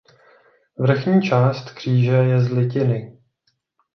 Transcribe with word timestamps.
Vrchní 0.79 1.21
část 1.21 1.71
kříže 1.71 2.11
je 2.11 2.41
z 2.41 2.49
litiny. 2.51 3.17